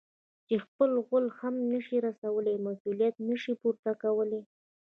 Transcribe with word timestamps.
چې 0.47 0.55
خپل 0.65 0.91
غول 1.05 1.25
هم 1.39 1.55
نه 1.71 1.79
شي 1.85 1.97
رسولاى؛ 2.07 2.55
مسؤلیت 2.67 3.15
نه 3.29 3.35
شي 3.41 3.53
پورته 3.61 3.91
کولای. 4.03 4.43